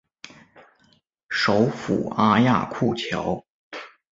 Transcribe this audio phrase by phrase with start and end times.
[1.29, 3.45] 首府阿亚库乔。